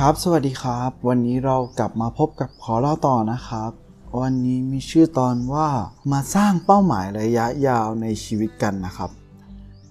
[0.00, 3.70] ครับ สวัสดีครับ วันนี้เรากลับมาพบกับขอเล่าต่อนะครับ
[4.20, 5.68] วันนี้มีชื่อตอนว่า
[6.12, 9.10] มาสร้างเป้าหมายระยะยาวในชีวิตกันนะครับ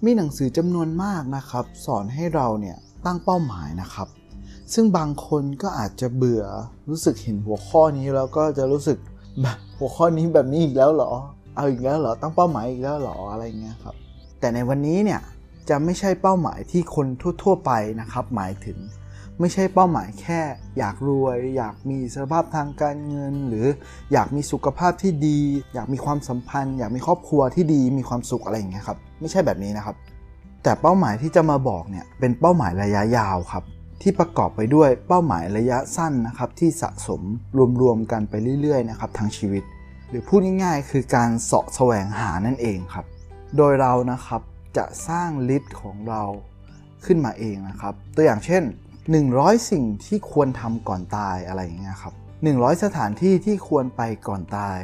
[0.04, 4.08] มีหนังสือจำนวนมากนะครับ สอนให้เราเนี่ยตั้งเป้าหมายนะครับ
[4.72, 6.44] ซึ่งบางคนก็อาจจะเบื่อ
[6.88, 8.98] รู้สึกเห็นหัวข้อนี้แล้วก็จะรู้สึก
[9.42, 11.12] แบบหัวข้อนี้แบบนี้อีกแล้วเหรอ
[11.56, 13.94] เอาอีกแล้วเหรอตั้งเป้าหมายอีกแล้วเหรออะไรเงี้ยครับ
[14.40, 15.20] แต่ในวันนี้เนี่ย
[15.68, 17.06] จะไม่ใช่เป้าหมายที่คน
[17.42, 18.78] ทั่ว ๆ ไปนะครับ หมายถึง
[19.40, 20.40] ไม่ใช่เป้าหมายแค่
[20.78, 23.66] อยากรวย อยากมีสภาพทางการเงิน หรือ
[24.12, 25.40] อยากมีสุขภาพที่ดี
[25.74, 29.96] อยากมีความสัมพันธ์ อยากมีครอบครัวที่ดีมีความสุขอะไรอย่างเงี้ยครับไม่ใช่แบบนี้นะครับ
[30.62, 33.64] แต่เป้าหมายที่จะมาบอกเนี่ยเป็นเป้าหมายระยะยาวครับ
[34.02, 37.22] ที่ประกอบไปด้วยเป้าหมายระยะสั้นนะครับที่สะสม
[37.82, 39.62] รวมๆกันไปเรื่อยๆนะครับทั้งชีวิต
[40.08, 43.06] หรือพูดง่ายๆ คือการเสาะแสวงหานั่นเองครับ
[43.56, 44.40] โดยเรานะครับ
[44.76, 46.22] จะสร้าง list ของเรา
[47.04, 48.62] ขึ้นมาเองนะครับ ตัวอย่างเช่น
[49.12, 52.14] 100 สิ่งที่ควรทำก่อนตายอะไรอย่างเงี้ยครับ
[52.48, 54.78] 100 สถานที่ที่ควรไปก่อนตาย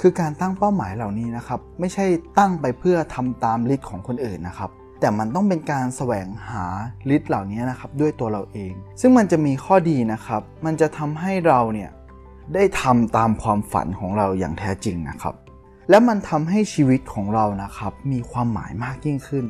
[0.00, 2.04] คือการตั้งเป้าหมายเหล่านี้นะครับ ไม่ใช่
[2.38, 6.64] ตั้งไปเพื่อทำตาม list ของคนอื่นนะครับ แต่มันต้องเป็นการแสวงหา
[7.10, 11.90] list เหล่านี้นะครับด้วยตัวเราเอง ซึ่งมันจะมีข้อดีนะครับ มันจะทำให้เราเนี่ย
[12.54, 15.34] ได้ทำตามความฝันของเราอย่างแท้จริงนะครับ
[15.90, 19.44] และมันทำให้ชีวิตของเรานะครับ มีความหมายมากยิ่งขึ้น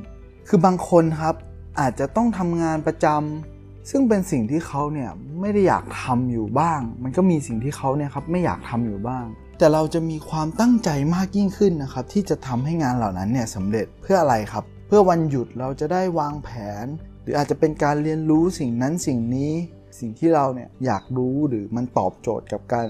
[0.49, 1.35] คือบางคนครับ
[1.81, 3.56] อาจจะต้องทำงานประจำ
[3.91, 9.25] ซึ่งเป็นสิ่งที่เขาเนี่ยไม่ได้อยากทำอยู่บ้าง มันก็มีสิ่งที่เขาเนี่ยครับไม่อยากทำอยู่บ้าง
[9.59, 16.49] แต่เราจะมีความตั้งใจมากยิ่งขึ้นนะครับที่จะทำให้งานเหล่านั้นเนี่ยสำเร็จเพื่ออะไรครับ เพื่อวันหยุดเราจะได้วางแผ
[16.85, 16.87] น
[17.23, 19.53] หรืออาจจะเป็นการเรียนรู้สิ่งนั้นสิ่งนี้
[19.99, 22.89] สิ่งที่เราเนี่ยอยากรู้หรือมันตอบโจทย์กับการ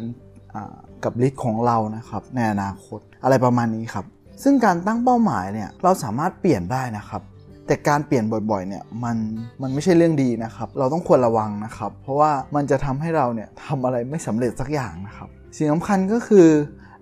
[1.05, 4.05] กับ list ของเรานะครับในอนาคตอะไรประมาณนี้ครับ
[4.43, 7.23] ซึ่งการตั้งเป้าหมายเนี่ยเราสามารถเปลี่ยนได้นะครับ
[7.67, 9.17] แต่การเปลี่ยนบ่อยๆเนี่ยมัน
[9.63, 16.49] มันไม่ใช่เรื่องดีนะครับ เราต้องควรระวังนะครับ เพราะว่ามันจะทำให้เราเนี่ยทำอะไรไม่สำเร็จสักอย่างนะครับ สิ่งสำคัญก็คือ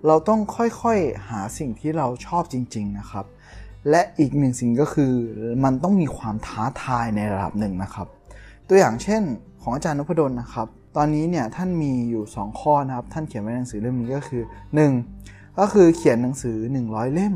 [0.07, 3.25] เราต้องค่อยๆหาสิ่งที่เราชอบจริง ๆนะครับ
[3.89, 5.13] และอีกหนึ่งสิ่งก็คือ
[5.63, 8.07] มันต้องมีความท้าทายในระดับหนึ่งนะครับ
[8.67, 9.21] ตัวอย่างเช่น
[9.61, 14.43] ของอาจารย์นพดลนะครับ ตอนนี้เนี่ยท่านมีอยู่ 2 ข้อนะครับ ท่านเขียนไว้ในหนังสือเล่มนี้ก็คือ
[14.99, 15.59] 1.
[15.59, 17.35] ก็คือเขียนหนังสือ 100 เล่ม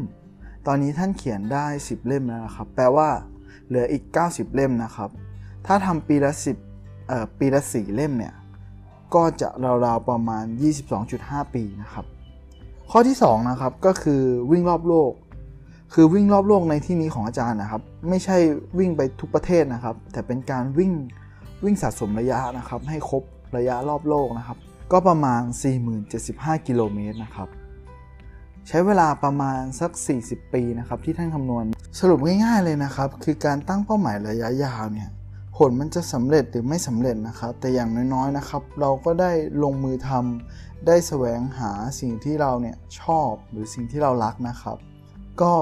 [0.68, 3.10] ตอนนี้ท่านเขียนได้ 10 เล่มแล้วนะครับ แปลว่า
[3.68, 5.10] เหลืออีก 90 เล่มนะครับ
[5.66, 6.32] ถ้าทำปีละ
[6.72, 8.34] 10เอ่อปีละ 4 เล่มเนี่ย
[9.16, 9.50] ก็จะ
[9.86, 10.46] ราวๆประมาณ
[11.00, 12.06] 22.5 ปีนะครับ
[12.92, 14.22] ข้อที่ 2 นะครับ ก็คือ
[14.52, 15.12] วิ่งรอบโลก
[15.94, 18.38] คือวิ่งรอบโลกในที่นี้ของอาจารย์นะครับ ไม่ใช่
[18.80, 20.94] วิ่งไปทุกประเทศนะครับ แต่เป็นการวิ่ง
[21.64, 23.24] วิ่งสะสมระยะนะครับ ให้ครบ
[23.58, 24.58] ระยะรอบโลกนะครับ
[24.92, 25.42] ก็ประมาณ
[26.06, 27.50] 4075 กิโลเมตรนะครับ
[28.72, 29.92] ใช้เวลาประมาณสัก
[30.24, 31.66] 40 ปีนะครับที่ท่านคำนวณ
[32.00, 35.10] สรุปง่ายๆเลยนะครับ คือการตั้งเป้าหมายระยะยาวเนี่ย
[35.58, 39.32] ผลมันจะสำเร็จหรือไม่สำเร็จนะครับ แต่อย่างน้อยๆนะครับ เราก็ได้
[39.64, 44.78] ลงมือทำได้แสวงหาสิ่งที่เราเนี่ยชอบหรือสิ่งที่เรารักนะครับ
[45.42, 45.54] ก็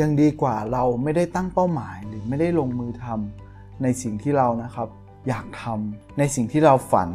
[0.00, 4.88] ยังดีกว่าเราไม่ได้ตั้งเป้าหมายหรือไม่ได้ลงมือทำในสิ่งที่เรานะครับ
[5.28, 7.10] อยากทำในสิ่งที่เราฝัน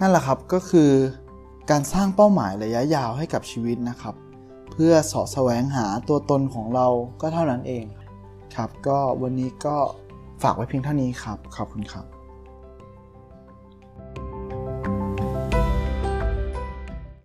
[0.00, 0.90] นั่นแหละครับก็คือ
[1.70, 4.14] การสร้างเป้าหมายระยะยาวให้กับชีวิตนะครับ
[4.72, 6.86] เพื่อสอดแสวงหาตัวตนของเรา
[7.20, 7.84] ก็เท่านั้นเอง
[8.56, 9.76] ครับ ก็วันนี้ก็
[10.42, 12.17] ฝากไว้เพียงเท่านี้ครับ ขอบคุณครับ